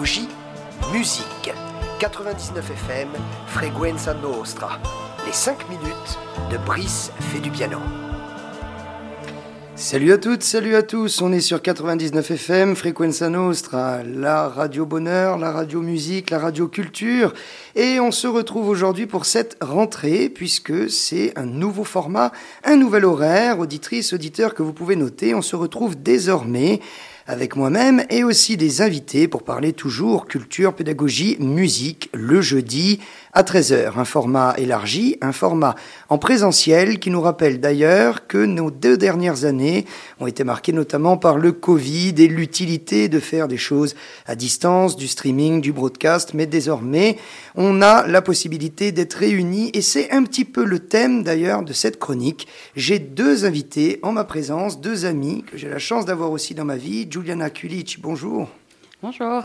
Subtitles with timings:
[0.00, 1.52] musique.
[1.98, 3.08] 99 FM,
[3.48, 4.78] Frequenza Nostra.
[5.26, 6.18] Les 5 minutes
[6.50, 7.76] de Brice fait du piano.
[9.74, 11.20] Salut à toutes, salut à tous.
[11.20, 16.66] On est sur 99 FM, Frequenza Nostra, la radio bonheur, la radio musique, la radio
[16.66, 17.34] culture.
[17.76, 22.32] Et on se retrouve aujourd'hui pour cette rentrée, puisque c'est un nouveau format,
[22.64, 23.58] un nouvel horaire.
[23.58, 26.80] Auditrices, auditeurs que vous pouvez noter, on se retrouve désormais
[27.30, 32.98] avec moi-même et aussi des invités pour parler toujours culture, pédagogie, musique le jeudi
[33.32, 33.92] à 13h.
[33.96, 35.76] Un format élargi, un format
[36.08, 39.86] en présentiel qui nous rappelle d'ailleurs que nos deux dernières années
[40.18, 43.94] ont été marquées notamment par le Covid et l'utilité de faire des choses
[44.26, 47.16] à distance, du streaming, du broadcast, mais désormais
[47.54, 51.72] on a la possibilité d'être réunis et c'est un petit peu le thème d'ailleurs de
[51.72, 52.48] cette chronique.
[52.74, 56.64] J'ai deux invités en ma présence, deux amis que j'ai la chance d'avoir aussi dans
[56.64, 57.06] ma vie.
[57.20, 58.48] Juliana Kulic, bonjour.
[59.02, 59.42] Bonjour.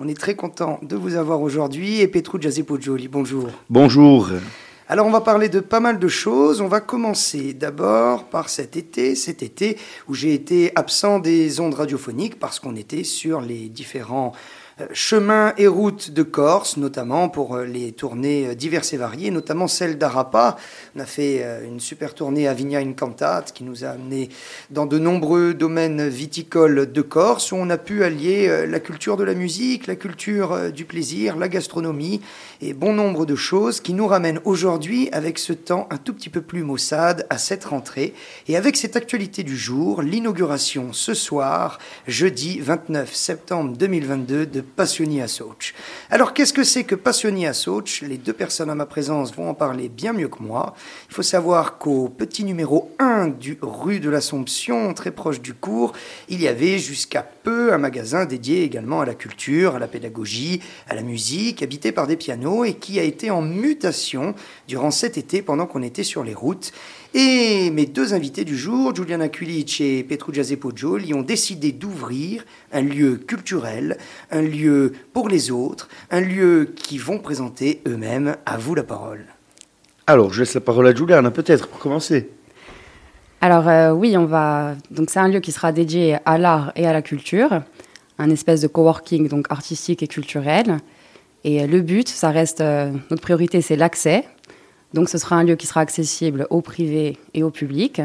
[0.00, 2.00] On est très content de vous avoir aujourd'hui.
[2.00, 3.48] Et Petru Jazepojoli, bonjour.
[3.70, 4.28] Bonjour.
[4.88, 6.60] Alors on va parler de pas mal de choses.
[6.60, 11.74] On va commencer d'abord par cet été, cet été où j'ai été absent des ondes
[11.74, 14.32] radiophoniques parce qu'on était sur les différents
[14.92, 19.68] chemins et routes de Corse, notamment pour euh, les tournées euh, diverses et variées, notamment
[19.68, 20.56] celle d'Arapa.
[20.94, 24.28] On a fait une super tournée à Vigna Incantat qui nous a amené
[24.70, 29.24] dans de nombreux domaines viticoles de Corse où on a pu allier la culture de
[29.24, 32.20] la musique, la culture du plaisir, la gastronomie
[32.60, 36.30] et bon nombre de choses qui nous ramènent aujourd'hui avec ce temps un tout petit
[36.30, 38.14] peu plus maussade à cette rentrée
[38.48, 45.22] et avec cette actualité du jour, l'inauguration ce soir, jeudi 29 septembre 2022 de Passioni
[45.22, 45.74] à Soch.
[46.10, 49.48] Alors qu'est-ce que c'est que Passioni à Soch Les deux personnes à ma présence vont
[49.48, 50.74] en parler bien mieux que moi.
[51.08, 55.92] Il faut savoir qu'au petit numéro 1 du rue de l'Assomption, très proche du cours,
[56.28, 60.60] il y avait jusqu'à peu un magasin dédié également à la culture, à la pédagogie,
[60.88, 64.34] à la musique, habité par des pianos et qui a été en mutation
[64.68, 66.72] durant cet été pendant qu'on était sur les routes.
[67.18, 72.44] Et mes deux invités du jour, Juliana Kulic et Petru Jazepojol, y ont décidé d'ouvrir
[72.74, 73.96] un lieu culturel,
[74.30, 78.36] un lieu pour les autres, un lieu qui vont présenter eux-mêmes.
[78.44, 79.24] À vous la parole.
[80.06, 82.28] Alors, je laisse la parole à Juliana, peut-être, pour commencer.
[83.40, 84.74] Alors, euh, oui, on va.
[84.90, 87.62] Donc, c'est un lieu qui sera dédié à l'art et à la culture,
[88.18, 90.76] un espèce de coworking donc artistique et culturel.
[91.44, 92.60] Et le but, ça reste.
[92.60, 94.26] Euh, notre priorité, c'est l'accès.
[94.94, 98.00] Donc ce sera un lieu qui sera accessible au privé et au public.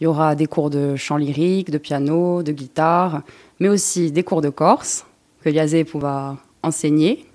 [0.00, 3.22] Il y aura des cours de chant lyrique, de piano, de guitare,
[3.58, 5.06] mais aussi des cours de corse
[5.42, 7.26] que Yazé pourra enseigner.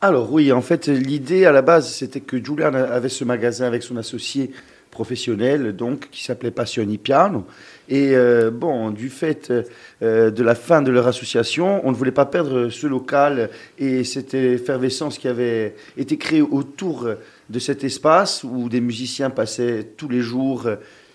[0.00, 3.82] Alors oui, en fait, l'idée à la base, c'était que Julian avait ce magasin avec
[3.82, 4.50] son associé
[4.96, 7.44] professionnel, donc qui s'appelait Passioni Piano.
[7.90, 9.52] Et euh, bon, du fait
[10.00, 14.04] euh, de la fin de leur association, on ne voulait pas perdre ce local et
[14.04, 17.10] cette effervescence qui avait été créée autour
[17.50, 20.66] de cet espace où des musiciens passaient tous les jours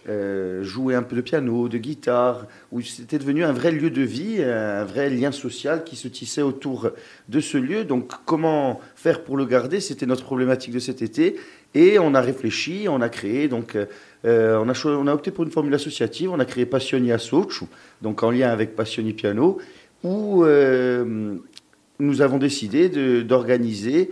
[0.09, 4.01] euh, jouer un peu de piano, de guitare, où c'était devenu un vrai lieu de
[4.01, 6.89] vie, un vrai lien social qui se tissait autour
[7.29, 7.83] de ce lieu.
[7.83, 9.79] Donc comment faire pour le garder?
[9.79, 11.35] C'était notre problématique de cet été.
[11.73, 13.77] Et on a réfléchi, on a créé, donc
[14.25, 17.65] euh, on, a on, a opté pour une formule associative, on a créé Passioni Sochu,
[18.01, 19.57] donc en lien avec Passioni Piano,
[20.03, 21.35] où euh,
[21.99, 22.89] nous avons décidé
[23.23, 24.11] d'organiser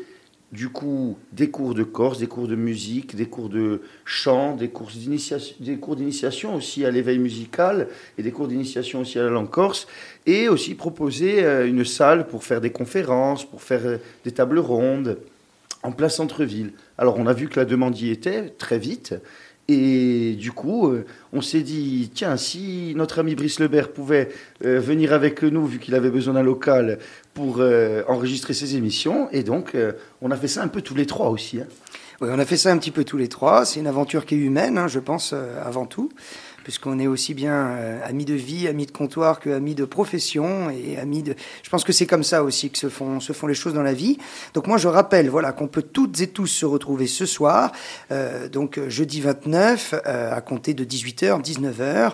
[0.52, 4.70] du coup des cours de Corse, des cours de musique, des cours de chant, des
[4.70, 4.90] cours
[5.96, 7.88] d'initiation aussi à l'éveil musical
[8.18, 9.86] et des cours d'initiation aussi à la langue corse,
[10.26, 15.18] et aussi proposer euh, une salle pour faire des conférences, pour faire des tables rondes
[15.84, 16.74] en plein centre-ville.
[16.98, 19.16] Alors on a vu que la demande y était très vite.
[19.72, 24.30] Et du coup, euh, on s'est dit, tiens, si notre ami Brice Lebert pouvait
[24.66, 26.98] euh, venir avec nous, vu qu'il avait besoin d'un local
[27.36, 29.78] pour euh, enregistrer ses émissions, et donc
[30.24, 31.60] on a fait ça un peu tous les trois aussi.
[31.60, 31.68] Hein.
[32.20, 33.64] Oui, on a fait ça un petit peu tous les trois.
[33.64, 36.10] C'est une aventure qui est humaine, hein, je pense, avant tout
[36.70, 40.70] puisqu'on est aussi bien euh, amis de vie, amis de comptoir que amis de profession
[40.70, 41.34] et amis de.
[41.64, 43.82] Je pense que c'est comme ça aussi que se font, se font les choses dans
[43.82, 44.20] la vie.
[44.54, 47.72] Donc moi, je rappelle, voilà, qu'on peut toutes et tous se retrouver ce soir,
[48.12, 52.12] euh, donc euh, jeudi 29, à compter de 18h, 19h.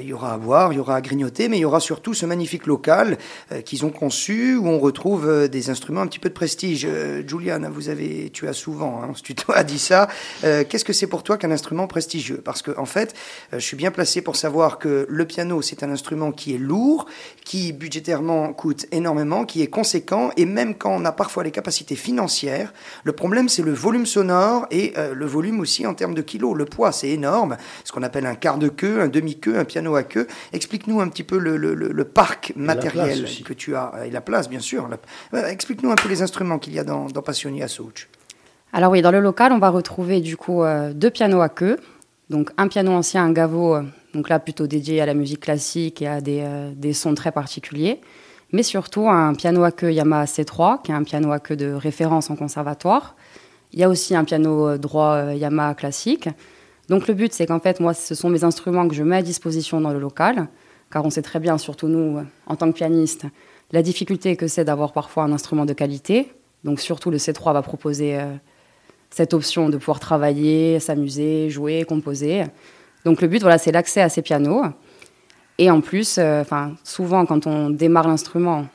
[0.00, 2.14] il y aura à boire, il y aura à grignoter, mais il y aura surtout
[2.14, 3.18] ce magnifique local
[3.66, 6.88] qu'ils ont conçu où on retrouve des instruments un petit peu de prestige.
[7.26, 10.08] Juliane, vous avez, tu as souvent, hein, tu as dit ça.
[10.40, 12.40] Qu'est-ce que c'est pour toi qu'un instrument prestigieux?
[12.42, 13.14] Parce que en fait,
[13.52, 16.58] je suis bien bien placé pour savoir que le piano, c'est un instrument qui est
[16.58, 17.06] lourd,
[17.44, 21.96] qui budgétairement coûte énormément, qui est conséquent, et même quand on a parfois les capacités
[21.96, 22.72] financières,
[23.02, 26.56] le problème c'est le volume sonore et euh, le volume aussi en termes de kilos.
[26.56, 29.96] Le poids, c'est énorme, ce qu'on appelle un quart de queue, un demi-queue, un piano
[29.96, 30.28] à queue.
[30.52, 34.48] Explique-nous un petit peu le, le, le, parc matériel que tu as, et la place
[34.48, 34.88] bien sûr.
[35.34, 38.08] Euh, explique-nous un peu les instruments qu'il y a dans, dans Passioni à Soch.
[38.72, 41.76] Alors oui, dans le local, on va retrouver du coup euh, deux pianos à queue.
[42.30, 43.82] Donc un piano ancien, un gavo, euh,
[44.14, 47.32] donc là plutôt dédié à la musique classique et à des, euh, des, sons très
[47.32, 48.00] particuliers.
[48.52, 51.72] Mais surtout un piano à queue Yamaha C3, qui est un piano à queue de
[51.72, 53.16] référence en conservatoire.
[53.72, 56.28] Il y a aussi un piano droit Yamaha classique.
[56.88, 59.22] Donc le but, c'est qu'en fait, moi, ce sont mes instruments que je mets à
[59.22, 60.48] disposition dans le local,
[60.90, 63.26] car on sait très bien, surtout nous, en tant que pianistes,
[63.70, 66.32] la difficulté que c'est d'avoir parfois un instrument de qualité.
[66.64, 68.18] Donc surtout le C3 va proposer
[69.10, 72.44] cette option de pouvoir travailler, s'amuser, jouer, composer.
[73.04, 74.64] Donc le but, voilà, c'est l'accès à ces pianos.
[75.58, 78.66] Et en plus, euh, enfin, souvent quand on démarre l'instrument,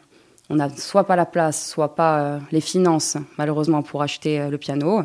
[0.49, 4.49] on n'a soit pas la place, soit pas euh, les finances, malheureusement, pour acheter euh,
[4.49, 5.03] le piano.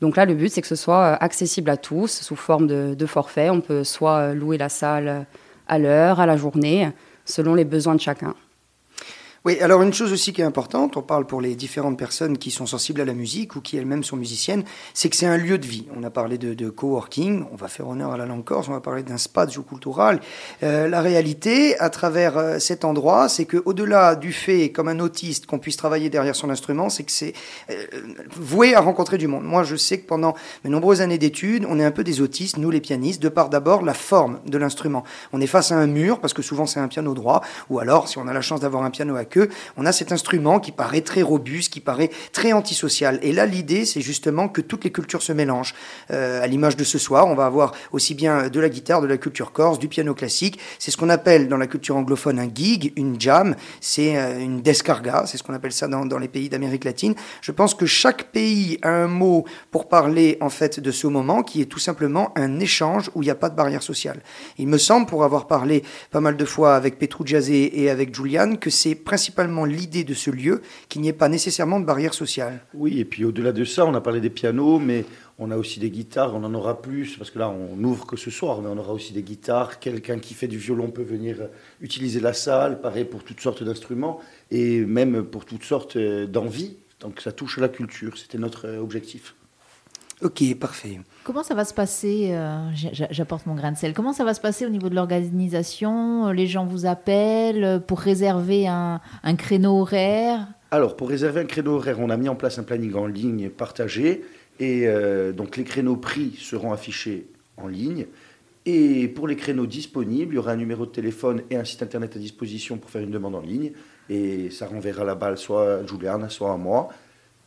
[0.00, 3.06] Donc là, le but, c'est que ce soit accessible à tous sous forme de, de
[3.06, 3.50] forfait.
[3.50, 5.26] On peut soit louer la salle
[5.68, 6.90] à l'heure, à la journée,
[7.26, 8.34] selon les besoins de chacun.
[9.46, 12.50] Oui, alors une chose aussi qui est importante, on parle pour les différentes personnes qui
[12.50, 15.56] sont sensibles à la musique ou qui elles-mêmes sont musiciennes, c'est que c'est un lieu
[15.56, 15.86] de vie.
[15.96, 18.72] On a parlé de, de coworking, on va faire honneur à la langue corse, on
[18.72, 20.20] va parler d'un spazio cultural.
[20.62, 25.00] Euh, la réalité, à travers euh, cet endroit, c'est que au-delà du fait, comme un
[25.00, 27.32] autiste, qu'on puisse travailler derrière son instrument, c'est que c'est
[27.70, 27.86] euh,
[28.36, 29.44] voué à rencontrer du monde.
[29.44, 30.34] Moi, je sais que pendant
[30.64, 33.48] mes nombreuses années d'études, on est un peu des autistes, nous les pianistes, de par
[33.48, 35.02] d'abord la forme de l'instrument.
[35.32, 37.40] On est face à un mur, parce que souvent c'est un piano droit,
[37.70, 40.12] ou alors, si on a la chance d'avoir un piano à que on a cet
[40.12, 43.18] instrument qui paraît très robuste, qui paraît très antisocial.
[43.22, 45.74] Et là, l'idée, c'est justement que toutes les cultures se mélangent.
[46.10, 49.06] Euh, à l'image de ce soir, on va avoir aussi bien de la guitare, de
[49.06, 50.58] la culture corse, du piano classique.
[50.78, 54.60] C'est ce qu'on appelle dans la culture anglophone un gig, une jam, c'est euh, une
[54.60, 57.14] descarga, c'est ce qu'on appelle ça dans, les pays d'Amérique latine.
[57.40, 61.42] Je pense que chaque pays a un mot pour parler en fait de ce moment
[61.42, 64.22] qui est tout simplement un échange où il n'y a pas de barrière sociale.
[64.58, 68.14] Il me semble, pour avoir parlé pas mal de fois avec Petru Jazé et avec
[68.14, 69.19] Julian, que c'est principalement
[69.64, 72.60] l'idée de ce lieu qu'il n'y ait pas nécessairement de barrière sociale.
[72.74, 75.04] Oui, et puis au-delà de ça, on a parlé des pianos, mais
[75.38, 78.16] on a aussi des guitares, on en aura plus, parce que là, on n'ouvre que
[78.16, 79.80] ce soir, mais on aura aussi des guitares.
[79.80, 81.48] Quelqu'un qui fait du violon peut venir
[81.80, 84.20] utiliser la salle, pareil pour toutes sortes d'instruments,
[84.50, 86.76] et même pour toutes sortes euh, d'envies.
[87.00, 89.34] Donc ça touche à la culture, c'était notre euh, objectif.
[90.22, 91.00] Ok, parfait.
[91.24, 93.94] Comment ça va se passer euh, J'apporte mon grain de sel.
[93.94, 96.30] Comment ça va se passer au niveau de l'organisation?
[96.30, 100.46] Les gens vous appellent pour réserver un, un, créneau horaire?
[100.70, 103.48] Alors, pour réserver un créneau horaire, on a mis en place un planning en ligne
[103.48, 104.22] partagé.
[104.58, 107.26] Et euh, donc, les créneaux pris seront affichés
[107.56, 108.06] en ligne.
[108.66, 111.82] Et pour les créneaux disponibles, il y aura un numéro de téléphone et un site
[111.82, 113.72] internet à disposition pour faire une demande en ligne.
[114.10, 116.90] Et ça renverra la balle soit à Juliana, soit à moi,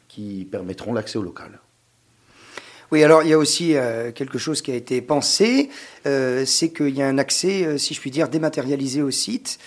[0.08, 1.60] qui permettront l'accès au local.
[2.94, 5.72] Oui, alors il y a aussi euh, quelque chose qui a été pensé,
[6.06, 9.58] euh, c'est qu'il y a un accès, euh, si je puis dire, dématérialisé au site,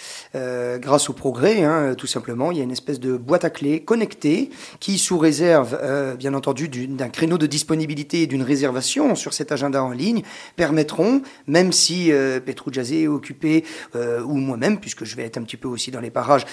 [0.79, 2.53] grâce au progrès, hein, tout simplement.
[2.53, 4.51] Il y a une espèce de boîte à clés connectée
[4.81, 5.79] qui, sous réserve,
[6.19, 10.23] bien entendu, d'un créneau de disponibilité et d'une réservation sur cet agenda en ligne,
[10.55, 12.13] permettront, même si
[12.45, 13.65] Petru Jazé est occupé,
[13.95, 16.45] ou moi-même, puisque je vais être un petit peu aussi dans les parages,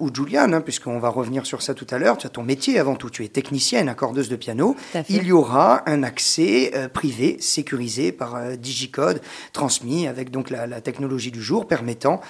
[0.00, 2.78] ou Julian, hein, puisqu'on va revenir sur ça tout à l'heure, tu as ton métier
[2.78, 4.74] avant tout, tu es technicienne, accordeuse de piano,
[5.10, 9.20] il y aura un accès privé, sécurisé par Digicode,
[9.52, 12.20] transmis avec donc la, technologie du jour, permettant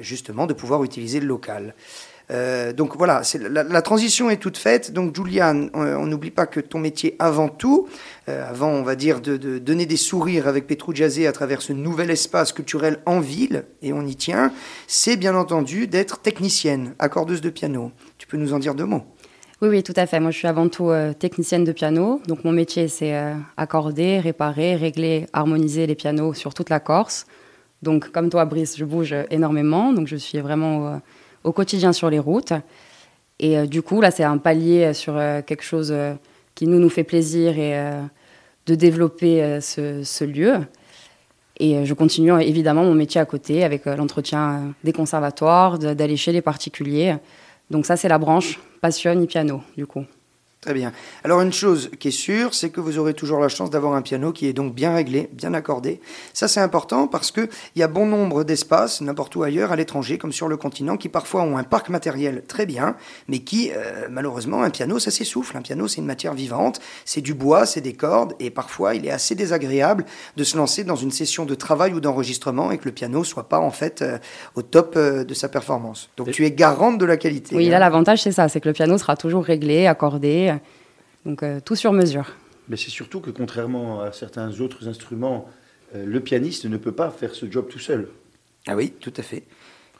[0.00, 1.74] justement de pouvoir utiliser le local.
[2.30, 4.92] Euh, donc voilà, la, transition est toute faite.
[4.92, 7.88] Donc Julian, on n'oublie pas que ton métier avant tout,
[8.28, 11.72] euh, avant on va dire de, donner des sourires avec Petru Jazé à travers ce
[11.72, 14.52] nouvel espace culturel en ville, et on y tient,
[14.86, 17.90] c'est bien entendu d'être technicienne, accordeuse de piano.
[18.18, 19.04] Tu peux nous en dire deux mots?
[19.62, 20.20] Oui, oui, tout à fait.
[20.20, 22.22] Moi, je suis avant tout euh, technicienne de piano.
[22.26, 27.26] Donc, mon métier, c'est euh, accorder, réparer, régler, harmoniser les pianos sur toute la Corse.
[27.82, 29.92] Donc, comme toi, Brice, je bouge énormément.
[29.92, 30.96] Donc, je suis vraiment euh,
[31.44, 32.54] au quotidien sur les routes.
[33.38, 35.14] Et du coup, là, c'est un palier sur
[35.46, 35.94] quelque chose
[36.54, 37.90] qui nous, nous fait plaisir et
[38.66, 40.56] de développer ce, lieu.
[41.58, 46.42] Et je continue évidemment mon métier à côté avec l'entretien des conservatoires, d'aller chez les
[46.42, 47.16] particuliers.
[47.70, 50.04] Donc, ça, c'est la branche passion et piano, du coup.
[50.60, 50.92] Très bien.
[51.24, 54.02] Alors une chose qui est sûre, c'est que vous aurez toujours la chance d'avoir un
[54.02, 56.02] piano qui est donc bien réglé, bien accordé.
[56.34, 59.76] Ça c'est important parce que il y a bon nombre d'espaces n'importe où ailleurs à
[59.76, 63.70] l'étranger comme sur le continent qui parfois ont un parc matériel très bien, mais qui
[63.74, 65.56] euh, malheureusement un piano ça s'essouffle.
[65.56, 69.06] Un piano c'est une matière vivante, c'est du bois, c'est des cordes et parfois il
[69.06, 70.04] est assez désagréable
[70.36, 73.48] de se lancer dans une session de travail ou d'enregistrement et que le piano soit
[73.48, 74.18] pas en fait euh,
[74.56, 76.10] au top euh, de sa performance.
[76.18, 77.56] Donc tu es garante de la qualité.
[77.56, 77.70] Oui, hein.
[77.70, 80.49] là l'avantage c'est ça, c'est que le piano sera toujours réglé, accordé,
[81.24, 82.26] donc euh, tout sur mesure.
[82.68, 85.48] Mais c'est surtout que contrairement à certains autres instruments,
[85.94, 88.08] euh, le pianiste ne peut pas faire ce job tout seul.
[88.66, 89.42] Ah oui, tout à fait.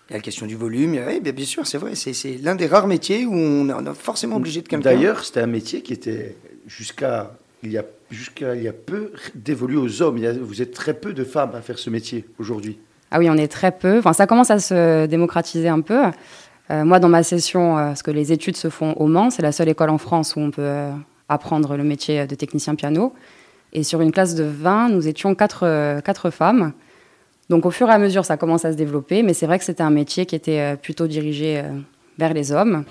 [0.09, 0.99] Il y a la question du volume.
[1.07, 1.95] Oui, bien, bien sûr, c'est vrai.
[1.95, 4.85] C'est, c'est l'un des rares métiers où on est on est forcément obligé de quelqu'un.
[4.91, 6.37] D'ailleurs, c'était un métier qui était
[6.67, 10.19] jusqu'à il y a jusqu'à il y a peu dévolu aux hommes.
[10.19, 12.79] Il y a- vous êtes très peu de femmes à faire ce métier aujourd'hui.
[13.11, 13.99] Ah oui, on est très peu.
[13.99, 16.01] Enfin, ça commence à se démocratiser un peu.
[16.71, 19.43] Euh, moi, dans ma session, euh, parce que les études se font au Mans, c'est
[19.43, 20.93] la seule école en France où on peut euh,
[21.31, 23.15] apprendre le métier de technicien piano.
[23.73, 26.73] Et sur une classe de 20, nous étions quatre, euh, quatre femmes.
[27.51, 29.65] Donc au fur et à mesure, ça commence à se développer, mais c'est vrai que
[29.65, 31.81] c'était un métier qui était euh, plutôt dirigé euh,
[32.17, 32.85] vers les hommes.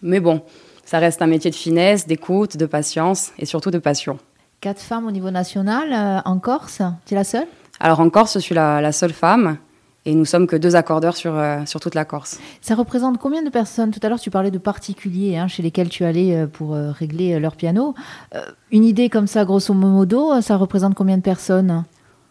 [0.00, 0.42] Mais bon,
[0.86, 4.18] ça reste un métier de finesse, d'écoute, de patience et surtout de passion.
[4.62, 7.46] Quatre femmes au niveau national euh, en Corse Tu es la seule?
[7.78, 9.58] Alors en Corse, je suis la, la seule femme
[10.06, 12.38] et nous sommes que deux accordeurs sur, euh, sur toute la Corse.
[12.60, 13.90] Ça représente combien de personnes?
[13.90, 16.90] Tout à l'heure, tu parlais de particuliers hein, chez lesquels tu allais euh, pour euh,
[16.90, 17.94] régler leur piano.
[18.34, 21.84] Euh, une idée comme ça, grosso modo, ça représente combien de personnes?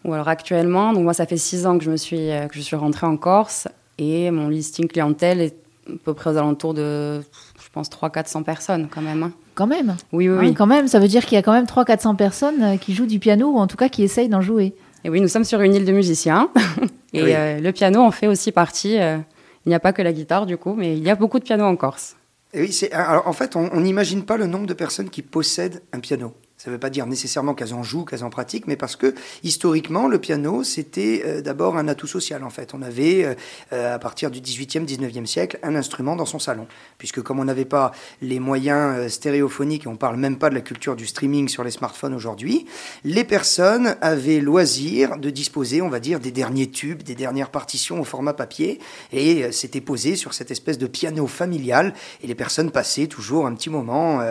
[0.05, 2.59] Ou alors actuellement, donc moi ça fait six ans que je me suis que je
[2.59, 5.55] suis rentrée en Corse et mon listing clientèle est
[5.87, 9.23] à peu près aux alentours de je pense 3 400 personnes quand même.
[9.23, 9.31] hein.
[9.55, 9.95] Quand même?
[10.11, 10.53] Oui oui Hein, oui.
[10.53, 13.19] Quand même, ça veut dire qu'il y a quand même 300-400 personnes qui jouent du
[13.19, 14.75] piano ou en tout cas qui essayent d'en jouer.
[15.05, 16.49] Et oui, nous sommes sur une île de musiciens
[17.13, 17.33] et Oui.
[17.33, 19.17] euh, le piano en fait aussi partie euh,
[19.65, 21.43] il n'y a pas que la guitare du coup, mais il y a beaucoup de
[21.45, 22.15] pianos en Corse.
[22.53, 25.99] Et oui, alors, en fait, on n'imagine pas le nombre de personnes qui possèdent un
[25.99, 26.33] piano.
[26.63, 29.13] Ça ne veut pas dire nécessairement qu'elles en jouent, qu'elles en pratiquent, mais parce que
[29.43, 32.41] historiquement, le piano, c'était euh, d'abord un atout social.
[32.41, 33.33] En fait, on avait, euh,
[33.73, 36.65] euh, à partir du 18e, 19e siècle, un instrument dans son salon.
[36.97, 37.91] Puisque comme on n'avait pas
[38.21, 41.71] les moyens stéréophoniques, et on parle même pas de la culture du streaming sur les
[41.71, 42.65] smartphones aujourd'hui,
[43.03, 47.99] les personnes avaient loisir de disposer, on va dire, des derniers tubes, des dernières partitions
[47.99, 48.79] au format papier,
[49.11, 51.93] et c'était posé sur cette espèce de piano familial,
[52.23, 54.21] et les personnes passaient toujours un petit moment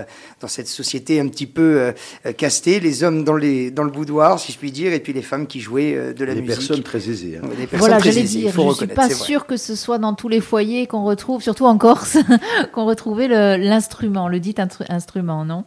[0.41, 1.93] dans cette société un petit peu
[2.27, 5.13] euh, castée, les hommes dans, les, dans le boudoir, si je puis dire, et puis
[5.13, 6.57] les femmes qui jouaient euh, de la Des musique.
[6.59, 7.39] personnes très aisées.
[7.43, 7.47] hein.
[7.49, 9.57] Ouais, des personnes Voilà, très aisées, il dire, faut je suis reconnaître, pas sûre que
[9.57, 12.17] ce soit dans tous les foyers qu'on retrouve, surtout en Corse,
[12.73, 15.65] qu'on retrouvait le- l'instrument, le, dit instru- instrument, non?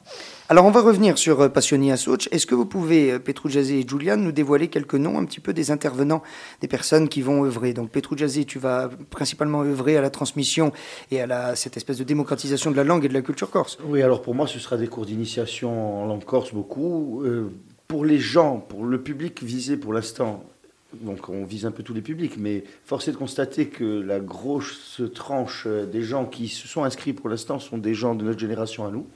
[0.47, 2.29] Alors, on va revenir sur euh, Passioni à Soch.
[2.31, 5.53] Est-ce que vous pouvez, euh, Petrugiazzi et Julian, nous dévoiler quelques noms un petit peu
[5.53, 6.21] des intervenants,
[6.61, 7.73] des personnes qui vont œuvrer?
[7.73, 10.71] Donc, Petrugiazzi, tu vas principalement œuvrer à la transmission
[11.09, 13.79] et à cette espèce de démocratisation de la langue et de la culture corse.
[13.85, 17.23] Oui, alors pour moi, ce sera des cours d'initiation en langue corse beaucoup.
[17.23, 17.49] Euh,
[17.87, 20.43] pour les gens, pour le public visé pour l'instant,
[20.93, 24.19] donc on vise un peu tous les publics, mais force est de constater que la
[24.19, 28.39] grosse tranche des gens qui se sont inscrits pour l'instant sont des gens de notre
[28.39, 29.07] génération à nous,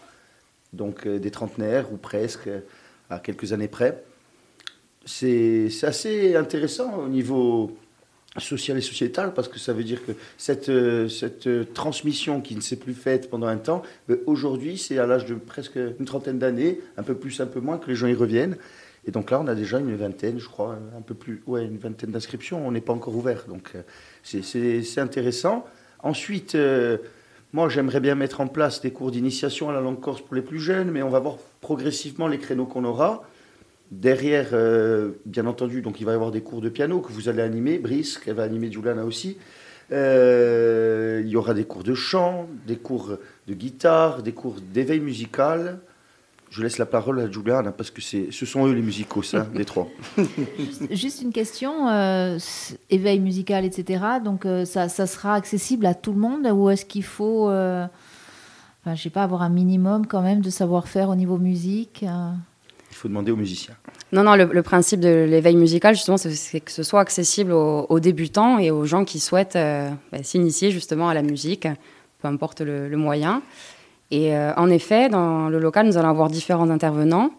[0.73, 2.61] donc euh, des trentenaires ou presque, euh,
[3.09, 4.03] à quelques années près.
[5.05, 7.75] C'est assez intéressant au niveau
[8.37, 12.61] social et sociétal parce que ça veut dire que cette, euh, cette transmission qui ne
[12.61, 16.37] s'est plus faite pendant un temps, euh, aujourd'hui c'est à l'âge de presque une trentaine
[16.37, 18.57] d'années, un peu plus, un peu moins, que les gens y reviennent.
[19.05, 21.77] Et donc là on a déjà une vingtaine, je crois, un peu plus, ouais, une
[21.77, 23.73] vingtaine d'inscriptions, on n'est pas encore ouvert, donc
[24.21, 25.65] c'est- intéressant.
[26.03, 26.55] Ensuite,
[27.53, 30.41] moi j'aimerais bien mettre en place des cours d'initiation à la langue corse pour les
[30.41, 33.23] plus jeunes, mais on va voir progressivement les créneaux qu'on aura.
[33.91, 37.27] Derrière, euh, bien entendu, donc il va y avoir des cours de piano que vous
[37.27, 39.37] allez animer, Brice, qu'elle va animer Juliana aussi.
[39.91, 44.99] Euh, il y aura des cours de chant, des cours de guitare, des cours d'éveil
[44.99, 45.79] musical.
[46.51, 49.47] Je laisse la parole à Juliana parce que c'est, ce sont eux les musicos, hein,
[49.53, 49.87] les trois.
[50.91, 52.39] Juste une question, euh,
[52.89, 54.03] éveil musical, etc.
[54.23, 57.85] Donc euh, ça, ça sera accessible à tout le monde ou est-ce qu'il faut, euh,
[58.83, 62.31] enfin, je sais pas, avoir un minimum quand même de savoir-faire au niveau musique euh
[62.89, 63.75] Il faut demander aux musiciens.
[64.11, 67.85] Non, non, le, le principe de l'éveil musical, justement, c'est- que ce soit accessible aux,
[67.89, 71.67] aux débutants et aux gens qui souhaitent euh, bah, s'initier justement à la musique,
[72.21, 73.43] peu importe le, le moyen.
[74.11, 77.31] Et euh, en effet, dans le local, nous allons avoir différents intervenants.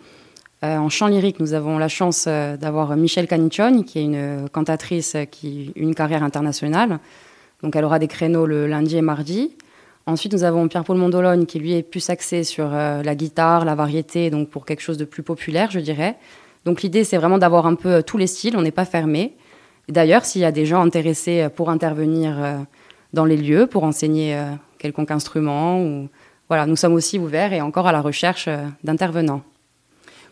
[0.62, 4.48] Euh, en chant lyrique, nous avons la chance euh, d'avoir Michel Caniccioni, qui est une
[4.52, 7.00] cantatrice qui a une carrière internationale.
[7.62, 9.56] Donc, elle aura des créneaux le lundi et mardi.
[10.06, 14.30] Ensuite, nous avons Pierre-Paul Mondologne, qui lui est plus axé sur la guitare, la variété,
[14.30, 16.16] donc pour quelque chose de plus populaire, je dirais.
[16.64, 19.34] Donc l'idée, c'est vraiment d'avoir un peu tous les styles, on n'est pas fermé.
[19.88, 22.66] D'ailleurs, s'il y a des gens intéressés pour intervenir
[23.12, 24.36] dans les lieux, pour enseigner
[24.78, 26.08] quelconque instrument ou,
[26.50, 28.48] voilà, nous sommes aussi ouverts et encore à la recherche
[28.82, 29.42] d'intervenants.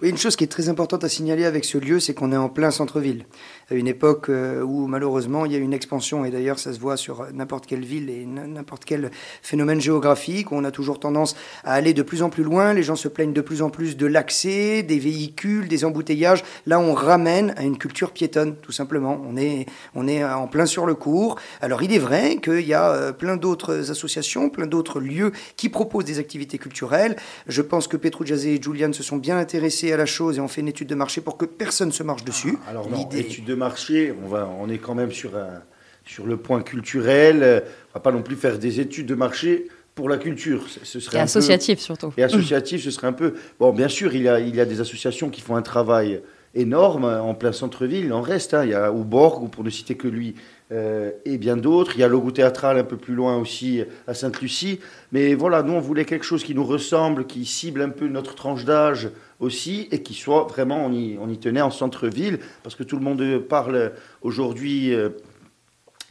[0.01, 2.37] Oui, une chose qui est très importante à signaler avec ce lieu, c'est qu'on est
[2.37, 3.25] en plein centre-ville
[3.69, 6.79] à une époque euh, où malheureusement il y a une expansion, et d'ailleurs ça se
[6.79, 9.11] voit sur n'importe quelle ville et n'importe quel
[9.43, 12.95] phénomène géographique, on a toujours tendance à aller de plus en plus loin, les gens
[12.95, 16.45] se plaignent de plus en plus de l'accès, des véhicules, des embouteillages.
[16.67, 19.21] Là, on ramène à une culture piétonne, tout simplement.
[19.29, 21.37] On est, on est en plein sur le cours.
[21.61, 25.69] Alors il est vrai qu'il y a euh, plein d'autres associations, plein d'autres lieux qui
[25.69, 27.17] proposent des activités culturelles.
[27.49, 30.41] Je pense que Petru Jazé et Julian se sont bien intéressés à la chose et
[30.41, 32.57] ont fait une étude de marché pour que personne se marche dessus.
[32.67, 35.63] Ah, alors non, étude de marché, on, va, on est quand même sur, un,
[36.05, 37.37] sur le point culturel.
[37.37, 40.65] On ne va pas non plus faire des études de marché pour la culture.
[40.83, 42.13] Ce serait et associatif surtout.
[42.17, 43.35] Et associatif, ce serait un peu...
[43.59, 46.21] Bon, bien sûr, il y, a, il y a des associations qui font un travail
[46.59, 48.05] énorme en plein centre-ville.
[48.07, 48.55] Il en reste.
[48.55, 48.65] Hein.
[48.65, 50.35] Il y a Ouborg, pour ne citer que lui,
[50.71, 51.93] euh, et bien d'autres.
[51.97, 54.81] Il y a Logo Théâtral un peu plus loin aussi à Sainte-Lucie.
[55.13, 58.35] Mais voilà, nous, on voulait quelque chose qui nous ressemble, qui cible un peu notre
[58.35, 59.11] tranche d'âge
[59.41, 63.39] aussi, et qui soit vraiment, on y, tenait en centre-ville, parce que tout le monde
[63.49, 65.11] parle aujourd'hui euh,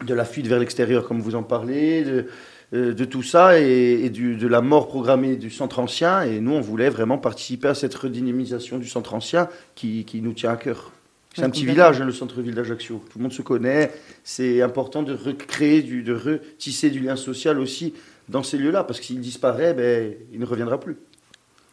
[0.06, 2.28] de la fuite vers l'extérieur, comme vous en parlez, de,
[2.74, 6.24] de tout ça, et, de la mort programmée du centre ancien.
[6.24, 10.34] Et nous, on voulait vraiment participer à cette redynamisation du centre ancien qui, qui nous
[10.34, 10.92] tient à cœur.
[11.38, 13.04] C'est un petit village, hein, le centre-ville d'Ajaccio.
[13.12, 13.92] Tout le monde se connaît.
[14.24, 17.94] C'est important de recréer, du, de retisser du lien social aussi
[18.28, 20.98] dans ces lieux-là, parce que s'il disparaît, ben, il ne reviendra plus.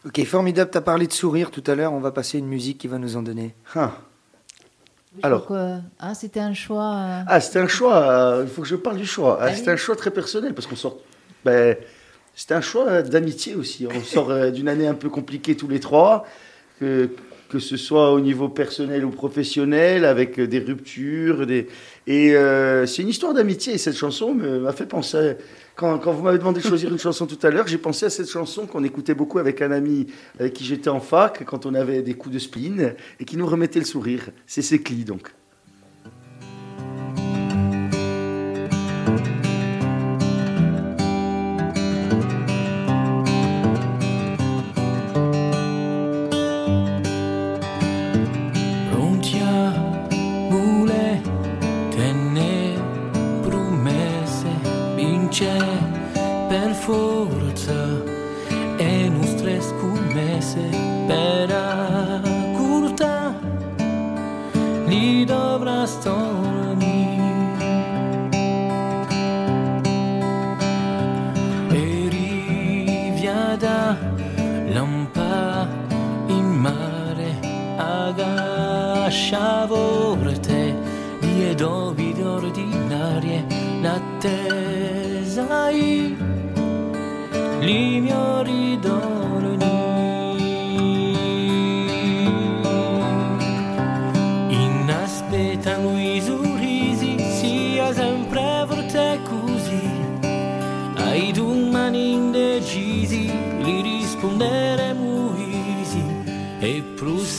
[0.05, 0.69] Ok, formidable.
[0.69, 1.93] Tu as parlé de sourire tout à l'heure.
[1.93, 3.55] On va passer une musique qui va nous en donner.
[3.73, 3.97] Ah.
[5.23, 5.51] Alors,
[5.99, 6.95] ah, c'était un choix.
[6.95, 7.95] Euh, ah, c'était un choix.
[7.95, 9.37] Euh, il faut que je parle du choix.
[9.41, 10.97] Ah, c'était un choix très personnel parce qu'on sort.
[11.43, 11.75] Ben,
[12.35, 13.87] c'était un choix d'amitié aussi.
[13.87, 16.25] On sort euh, d'une année un peu compliquée tous les trois.
[16.79, 17.09] Que,
[17.49, 21.45] que ce soit au niveau personnel ou professionnel, avec des ruptures.
[21.45, 21.67] Des...
[22.07, 23.73] Et euh, c'est une histoire d'amitié.
[23.73, 25.35] Et cette chanson m'a fait penser.
[25.75, 28.09] Quand, quand vous m'avez demandé de choisir une chanson tout à l'heure, j'ai pensé à
[28.09, 30.07] cette chanson qu'on écoutait beaucoup avec un ami
[30.39, 33.45] avec qui j'étais en fac, quand on avait des coups de spleen, et qui nous
[33.45, 34.29] remettait le sourire.
[34.47, 35.33] C'est Secli, donc.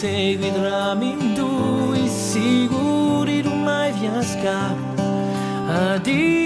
[0.07, 1.51] seguid ramindu
[2.23, 4.59] sicuri tu mai vi viasca.
[5.83, 6.46] Adieu.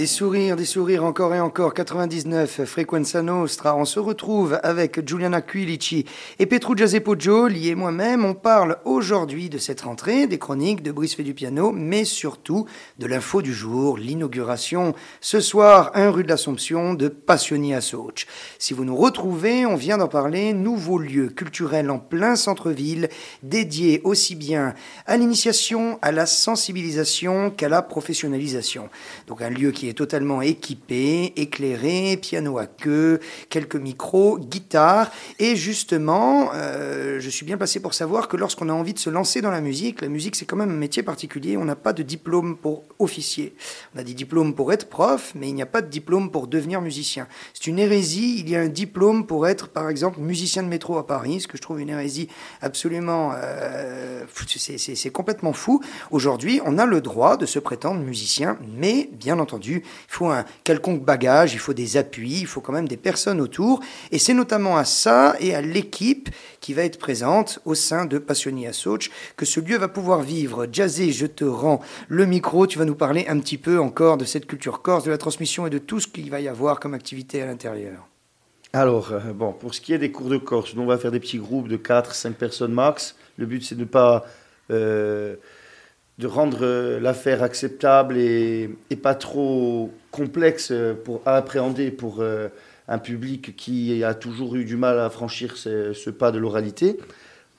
[0.07, 1.75] Des sourires, des sourires encore et encore.
[1.75, 3.75] 99, Frequenza Nostra.
[3.75, 6.05] On se retrouve avec Giuliana Quilici
[6.38, 8.25] et Petrugia Zeppoggio, liés moi-même.
[8.25, 12.66] On parle aujourd'hui de cette rentrée, des chroniques de Brice fait du piano, mais surtout
[13.01, 18.29] de l'info du jour, l'inauguration ce soir, 1 rue de l'Assomption, de Passioni à Soch.
[18.61, 23.09] Si vous nous retrouvez, on vient d'en parler, nouveau lieu culturel en plein centre-ville,
[23.42, 28.88] dédié aussi bien à l'initiation, à la sensibilisation qu'à la professionnalisation.
[29.27, 33.19] Donc un lieu qui est totalement équipé, éclairé, piano à queue,
[33.51, 35.11] quelques micros, guitare.
[35.41, 39.11] Et justement, euh, je suis bien placé pour savoir que lorsqu'on a envie de se
[39.11, 41.57] lancer dans la musique, la musique c'est quand même un métier particulier.
[41.57, 43.55] On n'a pas de diplôme pour officier.
[43.95, 46.47] On a des diplômes pour être prof, mais il n'y a pas de diplôme pour
[46.47, 47.27] devenir musicien.
[47.55, 48.39] C'est une hérésie.
[48.39, 51.49] Il y a un diplôme pour être, par exemple, musicien de métro à Paris, ce
[51.49, 52.29] que je trouve une hérésie
[52.61, 53.33] absolument.
[53.35, 55.81] Euh, c'est complètement fou.
[56.11, 60.44] Aujourd'hui, on a le droit de se prétendre musicien, mais bien entendu, il faut un
[60.64, 63.81] quelconque bagage, il faut des appuis, il faut quand même des personnes autour.
[64.12, 66.29] Et c'est notamment à ça et à l'équipe
[66.61, 70.22] qui va être présente au sein de Passioni à Soch que ce lieu va pouvoir
[70.22, 70.66] vivre.
[70.70, 72.66] Jazzé, je te rends le micro.
[72.66, 75.66] Tu vas nous parler un petit peu encore de cette culture corse, de la transmission
[75.66, 78.09] et de tout ce qu'il va y avoir comme activité à l'intérieur.
[78.72, 81.20] Alors, euh, bon, pour ce qui est des cours de Corse, on va faire des
[81.20, 83.16] petits groupes de 4-5 personnes max.
[83.38, 84.27] Le but, c'est de ne pas
[84.70, 85.37] euh,
[86.18, 88.70] de rendre euh, l'affaire acceptable et,
[89.02, 92.48] pas trop complexe euh, pour à appréhender pour euh,
[92.88, 96.98] un public qui a toujours eu du mal à franchir ce, pas de l'oralité.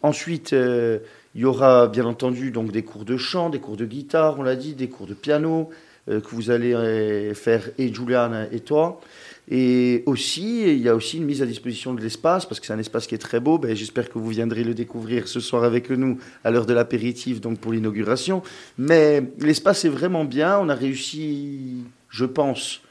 [0.02, 4.40] Ensuite, il y aura bien entendu donc des cours de chant, des cours de guitare,
[4.40, 5.70] on l'a dit, des cours de piano
[6.06, 9.02] que vous allez faire et Julian et toi.
[9.50, 12.74] Et aussi, il y a aussi une mise à disposition de l'espace, parce que c'est
[12.74, 13.58] un espace qui est très beau.
[13.58, 17.40] Ben, J'espère que vous viendrez le découvrir ce soir avec nous à l'heure de l'apéritif,
[17.40, 18.44] donc pour l'inauguration.
[18.78, 20.60] Mais l'espace est vraiment bien.
[20.60, 21.78] On a réussi,
[22.10, 22.82] je pense,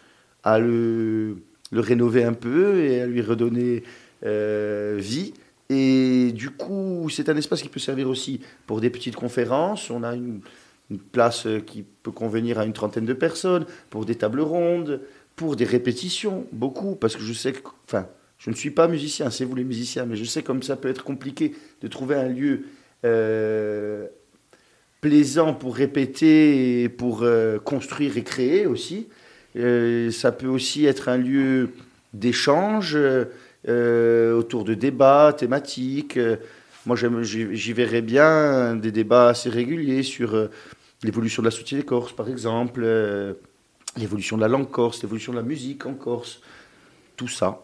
[0.44, 1.36] à le,
[1.72, 3.82] rénover un peu et à lui redonner
[4.24, 5.34] euh, vie.
[5.68, 9.90] Et du coup, c'est un espace qui peut servir aussi pour des petites conférences.
[9.90, 10.40] On a une
[11.12, 15.02] place qui peut convenir à une trentaine de personnes, pour des tables rondes
[15.36, 19.30] pour des répétitions, beaucoup, parce que je sais que, enfin, je ne suis pas musicien,
[19.30, 22.28] c'est vous les musiciens, mais je sais comme ça peut être compliqué de trouver un
[22.28, 22.64] lieu
[23.04, 24.06] euh,
[25.02, 29.08] plaisant pour répéter et pour euh, construire et créer aussi.
[29.56, 31.70] Euh, ça peut aussi être un lieu
[32.12, 32.98] d'échange
[33.66, 36.18] autour de débats thématiques.
[36.86, 40.48] moi, j'y verrais bien des débats assez réguliers sur
[41.02, 42.84] l'évolution de la société corse, par exemple
[43.96, 46.40] l'évolution de la langue corse, l'évolution de la musique en Corse,
[47.16, 47.60] tout ça.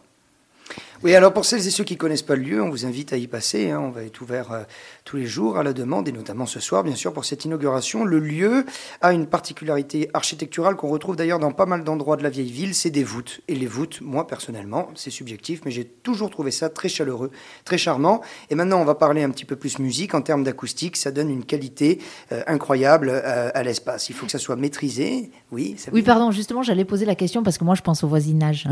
[1.04, 3.16] Oui, alors pour celles et ceux qui connaissent pas le lieu, on vous invite à
[3.16, 3.70] y passer.
[3.70, 3.80] Hein.
[3.80, 4.62] On va être ouvert euh,
[5.04, 8.04] tous les jours à la demande, et notamment ce soir, bien sûr, pour cette inauguration.
[8.04, 8.64] Le lieu
[9.00, 12.72] a une particularité architecturale qu'on retrouve d'ailleurs dans pas mal d'endroits de la vieille ville,
[12.72, 13.40] c'est des voûtes.
[13.48, 17.32] Et les voûtes, moi personnellement, c'est subjectif, mais j'ai toujours trouvé ça très chaleureux,
[17.64, 18.20] très charmant.
[18.50, 20.96] Et maintenant, on va parler un petit peu plus musique en termes d'acoustique.
[20.96, 21.98] Ça donne une qualité
[22.30, 24.08] euh, incroyable euh, à l'espace.
[24.08, 25.32] Il faut que ça soit maîtrisé.
[25.50, 25.74] Oui.
[25.78, 26.30] Ça oui, pardon.
[26.30, 28.68] Justement, j'allais poser la question parce que moi, je pense au voisinage.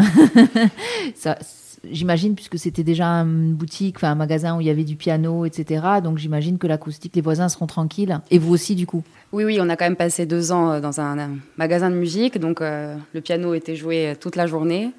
[1.17, 1.37] ça,
[1.85, 5.85] j'imagine, puisque c'était déjà une boutique, un magasin où il y avait du piano, etc.
[6.03, 8.21] Donc j'imagine que l'acoustique, les voisins seront tranquilles.
[8.31, 9.03] Et vous aussi, du coup?
[9.33, 12.39] Oui, oui, on a quand même passé deux ans euh, dans un, magasin de musique.
[12.39, 14.91] Donc euh, le piano était joué toute la journée.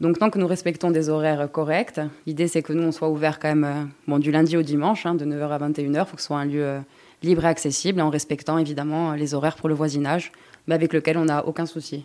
[0.00, 3.38] Donc tant que nous respectons des horaires corrects, l'idée c'est que nous, on soit ouvert
[3.38, 6.00] quand même euh, bon, du lundi au dimanche, hein, de 9h à 21h.
[6.00, 6.78] Il faut que ce soit un lieu
[7.22, 10.32] libre et accessible, en respectant évidemment les horaires pour le voisinage,
[10.66, 12.04] mais avec lequel on n'a aucun souci.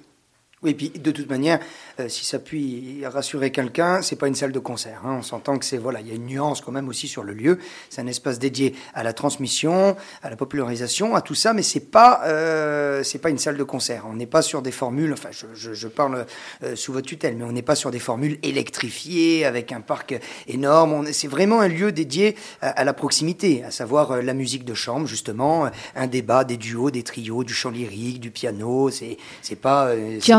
[0.64, 1.60] Oui, puis de toute manière,
[2.00, 2.58] euh, si ça peut
[3.04, 5.02] rassurer quelqu'un, c'est pas une salle de concert.
[5.06, 5.18] Hein.
[5.20, 7.34] On s'entend que c'est voilà, il y a une nuance quand même aussi sur le
[7.34, 7.60] lieu.
[7.92, 11.92] C'est un espace dédié à la transmission, à la popularisation, à tout ça, mais c'est
[11.92, 14.06] pas euh, c'est pas une salle de concert.
[14.10, 15.14] On n'est pas sur des formules.
[15.14, 16.26] Enfin, je, je, parle
[16.64, 20.20] euh, sous votre tutelle, mais on n'est pas sur des formules électrifiées avec un parc
[20.48, 21.06] énorme.
[21.14, 25.70] C'est vraiment un lieu dédié à, la proximité, à savoir la musique de chambre, justement,
[25.96, 28.90] un débat, des duos, des trios, du chant lyrique, du piano.
[28.90, 29.92] C'est c'est pas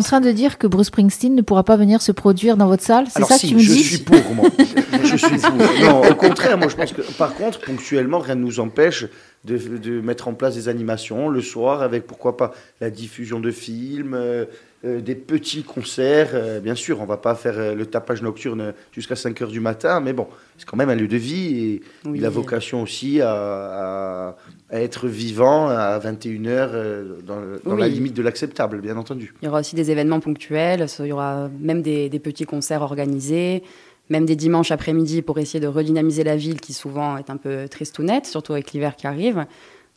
[0.08, 3.06] train de dire que Bruce Springsteen ne pourra pas venir se produire dans votre salle
[3.14, 4.48] C'est ça que tu me je dis suis pour, moi.
[5.04, 5.52] je suis pour.
[5.84, 9.04] Non, au contraire, moi je pense que, par contre, ponctuellement, rien ne nous empêche
[9.44, 13.50] de, de, mettre en place des animations le soir avec, pourquoi pas, la diffusion de
[13.50, 14.46] films, euh,
[14.84, 16.30] euh, des petits concerts.
[16.34, 20.00] Euh, bien sûr, on va pas faire le tapage nocturne jusqu'à 5 heures du matin,
[20.00, 21.82] mais bon, c'est quand même un lieu de vie et
[22.14, 24.36] il a vocation aussi à,
[24.70, 29.34] être vivant à 21h dans, la limite de l'acceptable, bien entendu.
[29.42, 32.82] Il y aura aussi des événements ponctuels, il y aura même des, des petits concerts
[32.82, 33.62] organisés
[34.10, 37.68] même des dimanches après-midi pour essayer de redynamiser la ville qui souvent est un peu
[37.68, 39.44] tristounette, surtout avec l'hiver qui arrive.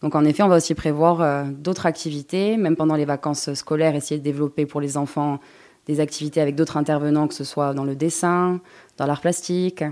[0.01, 4.19] Donc en effet, on va aussi prévoir d'autres activités, même pendant les vacances scolaires, essayer
[4.19, 5.39] de développer pour les enfants
[5.85, 8.61] des activités avec d'autres intervenants, que ce soit dans le dessin,
[8.97, 9.83] dans l'art plastique,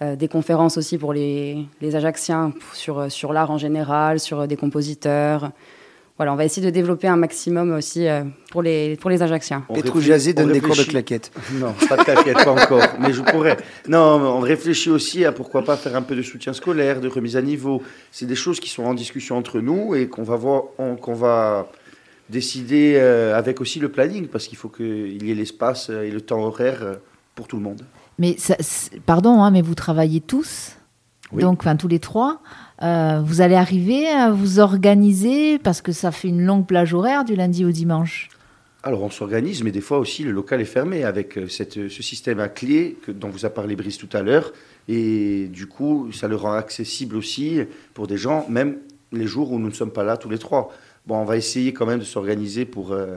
[0.00, 5.50] des conférences aussi pour les, les Ajacciens sur, sur l'art en général, sur des compositeurs,
[6.18, 9.64] voilà, on va essayer de développer un maximum aussi euh, pour, les, pour les Ajacciens.
[9.72, 11.30] Petrou Jazé donne des cours de claquettes.
[11.52, 12.82] Non, pas de claquettes, pas encore.
[12.98, 13.56] Mais je pourrais.
[13.86, 17.36] Non, on réfléchit aussi à pourquoi pas faire un peu de soutien scolaire, de remise
[17.36, 17.82] à niveau.
[18.10, 20.64] C'est des choses qui sont en discussion entre nous et qu'on va voir,
[21.00, 21.70] qu'on va
[22.28, 26.20] décider euh, avec aussi le planning, parce qu'il faut qu'il y ait l'espace et le
[26.20, 26.94] temps horaire euh,
[27.36, 27.82] pour tout le monde.
[28.18, 28.56] Mais ça,
[29.06, 30.72] pardon, hein, mais vous travaillez tous,
[31.32, 32.40] donc enfin tous les trois.
[32.82, 37.24] Euh, vous allez arriver à vous organiser parce que ça fait une longue plage horaire
[37.24, 38.28] du lundi au dimanche.
[38.84, 42.02] Alors on s'organise, mais des fois aussi le local est fermé avec euh, cette, ce
[42.02, 44.52] système à clé que, dont vous a parlé Brice tout à l'heure.
[44.86, 47.60] Et du coup, ça le rend accessible aussi
[47.94, 48.78] pour des gens, même
[49.12, 50.72] les jours où nous ne sommes pas là tous les trois.
[51.06, 53.16] Bon, on va essayer quand même de s'organiser pour euh,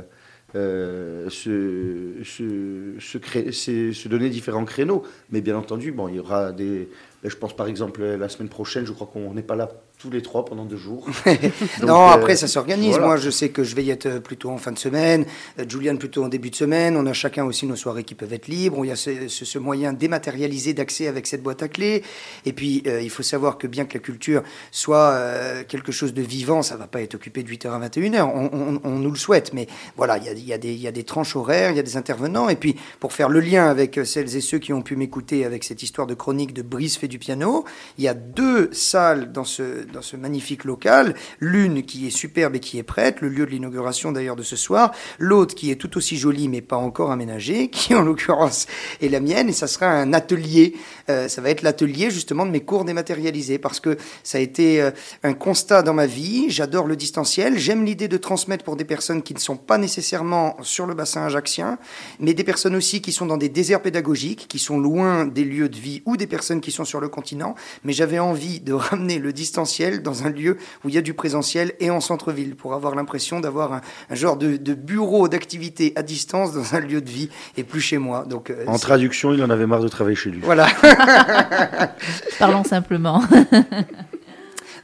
[0.55, 5.03] euh se, se, donner différents créneaux.
[5.29, 6.89] Mais bien entendu, bon, il y aura des,
[7.29, 9.69] je pense par exemple la semaine prochaine, je crois qu'on n'est pas là
[10.01, 11.05] tous les trois pendant deux jours.
[11.83, 12.97] non, euh, après ça s'organise.
[12.97, 15.25] Moi, je sais que je vais y être plutôt en fin de semaine,
[15.59, 16.97] euh, Julian plutôt en début de semaine.
[16.97, 18.83] On a chacun aussi nos soirées qui peuvent être libres.
[18.83, 22.03] Il y a ce, moyen dématérialisé d'accès avec cette boîte à clés.
[22.45, 25.19] Et puis, euh, il faut savoir que bien que la culture soit
[25.67, 28.79] quelque chose de vivant, ça va pas être occupé de 8h à 21h.
[28.83, 31.03] On, nous le souhaite, mais voilà, il y a, y, a des, y a des
[31.03, 32.49] tranches horaires, il y a des intervenants.
[32.49, 35.63] Et puis, pour faire le lien avec celles et ceux qui ont pu m'écouter avec
[35.63, 37.65] cette histoire de chronique de Brice fait du piano,
[37.97, 41.15] il y a deux salles dans ce dans ce magnifique local.
[41.39, 44.55] L'une qui est superbe et qui est prête, le lieu de l'inauguration d'ailleurs de ce
[44.55, 44.91] soir.
[45.19, 48.67] L'autre qui est tout aussi jolie mais pas encore aménagée, qui en l'occurrence
[49.01, 49.49] est la mienne.
[49.49, 50.75] Et ça sera un atelier.
[51.09, 54.81] Euh, ça va être l'atelier justement de mes cours dématérialisés parce que ça a été
[54.81, 54.91] euh,
[55.23, 56.49] un constat dans ma vie.
[56.49, 57.57] J'adore le distanciel.
[57.57, 61.23] J'aime l'idée de transmettre pour des personnes qui ne sont pas nécessairement sur le bassin
[61.25, 61.77] ajaxien,
[62.19, 65.69] mais des personnes aussi qui sont dans des déserts pédagogiques, qui sont loin des lieux
[65.69, 67.55] de vie ou des personnes qui sont sur le continent.
[67.83, 71.13] Mais j'avais envie de ramener le distanciel dans un lieu où il y a du
[71.13, 76.53] présentiel et en centre-ville pour avoir l'impression d'avoir un, genre de, bureau d'activité à distance
[76.53, 78.25] dans un lieu de vie et plus chez moi.
[78.25, 80.41] Donc, euh, en traduction, il en avait marre de travailler chez lui.
[80.41, 80.67] Voilà.
[82.39, 83.23] Parlons simplement.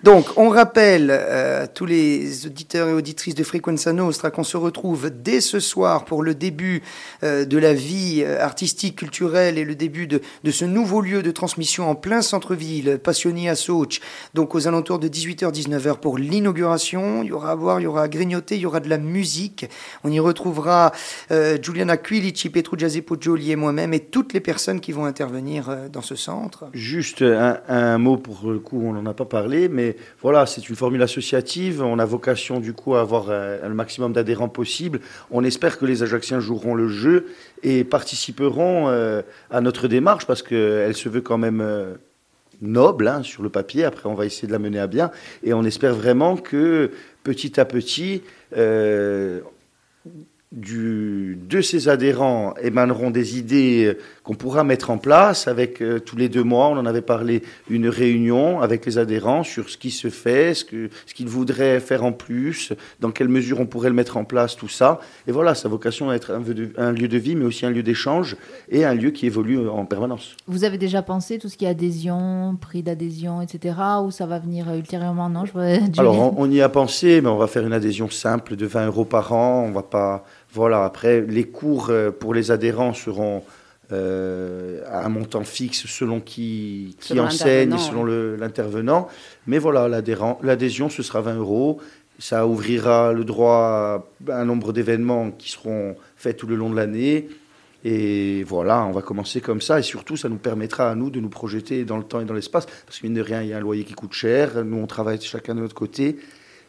[0.04, 5.10] Donc, on rappelle euh, tous les auditeurs et auditrices de Frequenza Nostra qu'on se retrouve
[5.10, 6.84] dès ce soir pour le début
[7.24, 11.24] euh, de la vie euh, artistique, culturelle et le début de, de ce nouveau lieu
[11.24, 14.00] de transmission en plein centre-ville, Passioni à Soch.
[14.36, 17.24] Donc, aux alentours de 18h-19h pour l'inauguration.
[17.24, 19.00] Il y aura à boire, il y aura à grignoter, il y aura de la
[19.00, 19.66] musique.
[20.04, 20.92] On y retrouvera
[21.30, 26.16] Giuliana Quilici, Petru Poggioli et moi-même et toutes les personnes qui vont intervenir dans ce
[26.16, 26.66] centre.
[26.74, 29.87] Juste un, un mot pour le coup, on n'en a pas parlé, mais
[30.22, 31.82] voilà, c'est une formule associative.
[31.82, 35.00] On a vocation du coup à avoir euh, le maximum d'adhérents possible.
[35.32, 37.28] On espère que les Ajacciens joueront le jeu
[37.64, 39.22] et participeront euh,
[39.52, 41.96] à notre démarche parce qu'elle se veut quand même euh,
[42.62, 43.84] noble hein, sur le papier.
[43.84, 45.12] Après, on va essayer de la mener à bien
[45.44, 46.92] et on espère vraiment que
[47.24, 48.24] petit à petit,
[50.54, 53.98] de ces adhérents émaneront des idées
[54.28, 56.68] qu'on pourra mettre en place avec euh, tous les deux mois.
[56.68, 60.66] On en avait parlé, une réunion avec les adhérents sur ce qui se fait, ce
[60.66, 64.26] qu'ils ce qu'ils voudraient faire en plus, dans quelle mesure on pourrait le mettre en
[64.26, 65.00] place, tout ça.
[65.28, 66.44] Et voilà, sa vocation à être un,
[66.78, 68.36] un lieu de vie, mais aussi un lieu d'échange
[68.68, 70.36] et un lieu qui évolue en permanence.
[70.46, 74.40] Vous avez déjà pensé tout ce qui est adhésion, prix d'adhésion, etc., ou ça va
[74.40, 75.30] venir ultérieurement?
[75.30, 75.54] Non, je...
[76.00, 78.88] Alors, on, on y a pensé, mais on va faire une adhésion simple de 20
[78.88, 79.64] euros par an.
[79.66, 83.44] On va pas voilà, après, les cours euh, pour les adhérents seront
[83.94, 88.04] euh, à un montant fixe selon qui, qui enseigne, selon
[88.36, 89.08] l'intervenant.
[89.46, 91.80] Mais voilà, l'adhésion, ce sera 20 euros.
[92.20, 96.76] Ça ouvrira le droit à un nombre d'événements qui seront faits tout le long de
[96.76, 97.30] l'année.
[97.86, 99.80] Et voilà, on va commencer comme ça.
[99.80, 102.34] Et surtout, ça nous permettra à nous de nous projeter dans le temps et dans
[102.34, 102.66] l'espace.
[102.86, 104.66] Parce que mine de rien, il y a un loyer qui coûte cher.
[104.66, 106.18] Nous, on travaille chacun de notre côté.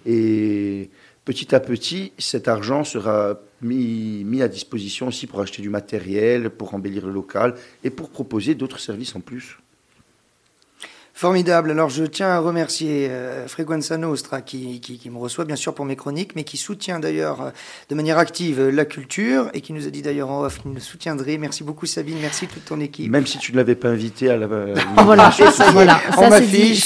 [0.07, 0.91] Et
[1.25, 6.51] petit à petit, cet argent sera mis, mis, à disposition aussi pour acheter du matériel,
[6.51, 9.59] pour embellir le local et pour proposer d'autres services en plus.
[11.19, 11.73] Formidable.
[11.73, 15.85] Alors je tiens à remercier euh, Frequenza Nostra qui, qui, me reçoit bien sûr pour
[15.85, 17.51] mes chroniques, mais qui soutient d'ailleurs euh,
[17.91, 20.79] de manière active la culture et qui nous a dit d'ailleurs en off qu'il nous
[20.79, 21.37] soutiendrait.
[21.37, 23.11] Merci beaucoup Sabine, merci toute ton équipe.
[23.11, 24.47] Même si tu ne l'avais pas invité à la...
[24.47, 25.99] Euh, voilà, ça, voilà.
[26.15, 26.77] ça c'est dit,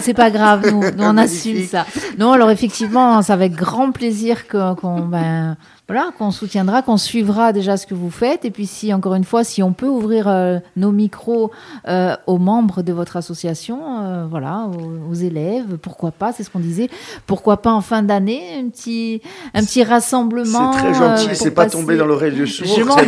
[0.00, 1.84] c'est pas grave, nous, on assume ça.
[2.16, 5.00] Non, alors effectivement, c'est avec grand plaisir qu'on...
[5.00, 8.46] Ben, voilà, qu'on soutiendra, qu'on suivra déjà ce que vous faites.
[8.46, 11.50] Et puis, si encore une fois, si on peut ouvrir euh, nos micros
[11.88, 16.48] euh, aux membres de votre association, euh, voilà, aux, aux élèves, pourquoi pas, c'est ce
[16.48, 16.88] qu'on disait.
[17.26, 19.20] Pourquoi pas en fin d'année, un petit,
[19.52, 20.72] un petit rassemblement.
[20.72, 22.66] C'est très euh, gentil, pour c'est pas tombé dans l'oreille de sourd.
[22.66, 23.06] Je m'en doute.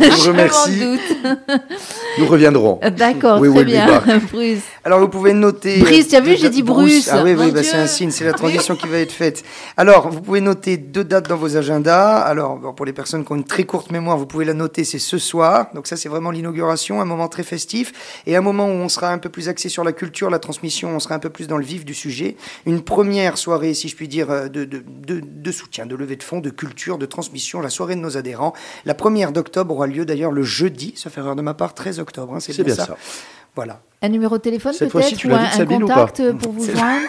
[0.00, 0.82] Je vous remercie.
[2.18, 2.80] Nous reviendrons.
[2.96, 4.02] D'accord, très bien.
[4.32, 4.60] Bruce.
[4.84, 5.78] Alors vous pouvez noter.
[5.80, 7.08] Bruce, tu as vu, j'ai dit Bruce.
[7.12, 9.44] Ah oui, oui, bah, c'est un signe, c'est la transition qui va être faite.
[9.76, 12.16] Alors vous pouvez noter deux dates dans vos agendas.
[12.18, 14.84] Alors bon, pour les personnes qui ont une très courte mémoire, vous pouvez la noter,
[14.84, 15.66] c'est ce soir.
[15.74, 19.10] Donc ça c'est vraiment l'inauguration, un moment très festif et un moment où on sera
[19.12, 21.58] un peu plus axé sur la culture, la transmission, on sera un peu plus dans
[21.58, 22.36] le vif du sujet.
[22.66, 26.16] Une première soirée, si je puis dire, euh, de, de, de, de soutien, de levée
[26.16, 28.52] de fonds, de culture, de transmission, la soirée de nos adhérents.
[28.84, 32.07] La première d'octobre aura lieu d'ailleurs le jeudi, sauf erreur de ma part, 13 octobre.
[32.16, 32.96] Hein, C'est bien ça.
[33.54, 33.80] Voilà.
[34.02, 36.32] Un numéro de téléphone Cette fois-ci, peut-être tu ou un, un Sabine, ou contact pas
[36.38, 37.06] pour vous joindre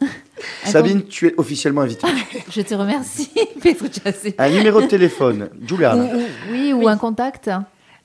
[0.64, 2.06] Sabine, tu es officiellement invitée.
[2.06, 2.12] con-
[2.50, 3.30] Je te remercie,
[3.62, 4.34] Petrucciassi.
[4.38, 5.74] Un numéro de téléphone, Ou-
[6.18, 6.88] ou- oui, ou Oui.
[6.88, 7.50] un contact.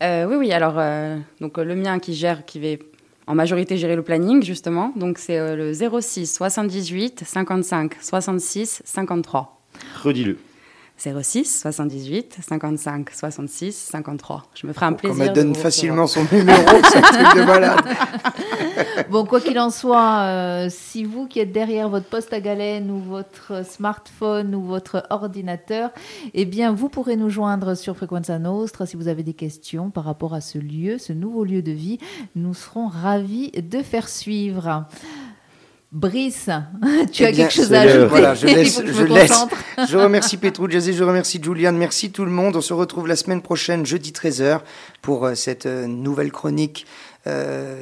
[0.01, 0.51] Euh, oui, oui.
[0.51, 2.81] Alors, euh, donc le mien qui gère, qui va
[3.27, 4.91] en majorité gérer le planning justement.
[4.95, 9.62] Donc c'est euh, le 06 78 55 66 53.
[10.03, 10.38] Redis-le.
[11.03, 14.43] 06 78 55 66 53.
[14.55, 15.23] Je me ferai un Comme plaisir.
[15.25, 16.61] elle de donne facilement son numéro,
[16.91, 17.81] c'est truc de malade.
[19.09, 22.89] Bon, quoi qu'il en soit, euh, si vous qui êtes derrière votre poste à galène
[22.89, 25.91] ou votre smartphone ou votre ordinateur,
[26.33, 30.05] eh bien, vous pourrez nous joindre sur Frequenza Nostra si vous avez des questions par
[30.05, 31.99] rapport à ce lieu, ce nouveau lieu de vie.
[32.35, 34.85] Nous serons ravis de faire suivre.
[35.93, 36.49] Brice,
[37.12, 38.06] tu Eh as bien, quelque chose c'est à ajouter?
[38.08, 39.45] Voilà, je laisse- je laisse.
[39.89, 42.56] Je remercie Petrou Jazzy, je remercie Juliane, merci tout le monde.
[42.56, 44.60] On se retrouve la semaine prochaine, jeudi 13h,
[45.01, 46.86] pour euh, cette euh, nouvelle chronique
[47.25, 47.77] euh,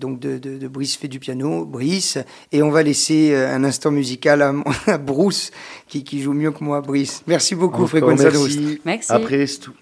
[0.00, 2.18] donc de, de, de Brice fait du piano, Brice.
[2.52, 4.52] Et on va laisser euh, un instant musical à,
[4.86, 5.50] à Bruce,
[5.86, 7.22] qui, qui joue mieux que moi, Brice.
[7.26, 8.80] Merci beaucoup, Fréquence merci.
[8.84, 9.12] Merci.
[9.12, 9.72] À presto.